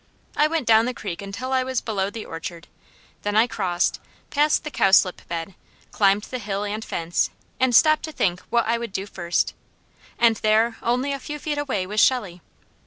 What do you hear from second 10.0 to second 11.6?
and there only a few feet